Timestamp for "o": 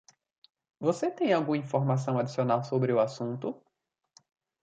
2.91-2.99